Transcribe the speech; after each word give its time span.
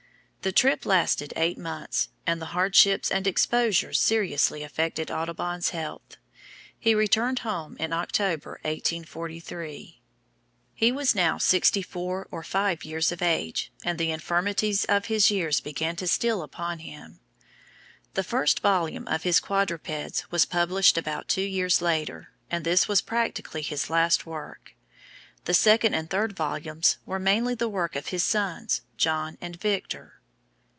The 0.43 0.51
trip 0.51 0.87
lasted 0.87 1.33
eight 1.35 1.59
months, 1.59 2.09
and 2.25 2.41
the 2.41 2.47
hardships 2.57 3.11
and 3.11 3.27
exposures 3.27 3.99
seriously 3.99 4.63
affected 4.63 5.11
Audubon's 5.11 5.69
health. 5.69 6.17
He 6.79 6.95
returned 6.95 7.37
home 7.45 7.77
in 7.79 7.93
October, 7.93 8.57
1843. 8.63 10.01
He 10.73 10.91
was 10.91 11.13
now 11.13 11.37
sixty 11.37 11.83
four 11.83 12.27
or 12.31 12.41
five 12.41 12.83
years 12.83 13.11
of 13.11 13.21
age, 13.21 13.71
and 13.85 13.99
the 13.99 14.09
infirmities 14.09 14.83
of 14.85 15.05
his 15.05 15.29
years 15.29 15.61
began 15.61 15.95
to 15.97 16.07
steal 16.07 16.41
upon 16.41 16.79
him. 16.79 17.19
The 18.15 18.23
first 18.23 18.61
volume 18.61 19.07
of 19.07 19.21
his 19.21 19.39
"Quadrupeds" 19.39 20.31
was 20.31 20.45
published 20.45 20.97
about 20.97 21.27
two 21.27 21.41
years 21.43 21.83
later, 21.83 22.29
and 22.49 22.65
this 22.65 22.87
was 22.87 23.01
practically 23.03 23.61
his 23.61 23.91
last 23.91 24.25
work. 24.25 24.73
The 25.45 25.53
second 25.53 25.93
and 25.93 26.09
third 26.09 26.35
volumes 26.35 26.97
were 27.05 27.19
mainly 27.19 27.53
the 27.53 27.69
work 27.69 27.95
of 27.95 28.07
his 28.07 28.23
sons, 28.23 28.81
John 28.97 29.37
and 29.39 29.55
Victor. 29.55 30.15